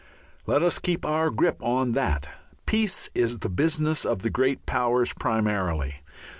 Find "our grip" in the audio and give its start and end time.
1.05-1.57